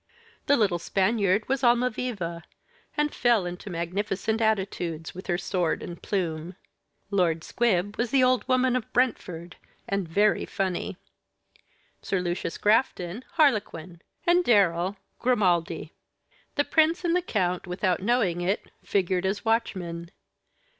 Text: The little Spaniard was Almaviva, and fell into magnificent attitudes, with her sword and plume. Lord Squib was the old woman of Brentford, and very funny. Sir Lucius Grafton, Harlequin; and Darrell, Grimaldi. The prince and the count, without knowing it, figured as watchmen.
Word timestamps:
The 0.47 0.57
little 0.57 0.79
Spaniard 0.79 1.47
was 1.47 1.61
Almaviva, 1.63 2.41
and 2.97 3.13
fell 3.13 3.45
into 3.45 3.69
magnificent 3.69 4.41
attitudes, 4.41 5.13
with 5.13 5.27
her 5.27 5.37
sword 5.37 5.83
and 5.83 6.01
plume. 6.01 6.55
Lord 7.11 7.43
Squib 7.43 7.95
was 7.99 8.09
the 8.09 8.23
old 8.23 8.47
woman 8.47 8.75
of 8.75 8.91
Brentford, 8.93 9.57
and 9.87 10.07
very 10.07 10.43
funny. 10.43 10.97
Sir 12.01 12.19
Lucius 12.19 12.57
Grafton, 12.57 13.23
Harlequin; 13.33 14.01
and 14.25 14.43
Darrell, 14.43 14.97
Grimaldi. 15.19 15.93
The 16.55 16.63
prince 16.65 17.05
and 17.05 17.15
the 17.15 17.21
count, 17.21 17.67
without 17.67 18.01
knowing 18.01 18.41
it, 18.41 18.71
figured 18.83 19.27
as 19.27 19.45
watchmen. 19.45 20.09